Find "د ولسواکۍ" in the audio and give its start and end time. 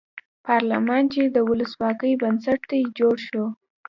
1.25-2.13